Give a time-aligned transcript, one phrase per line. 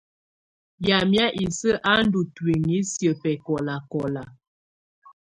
[0.87, 4.23] Yamɛ̀á isǝ́ á ndù ntuinyii siǝ́ bɛkɔlakɔla.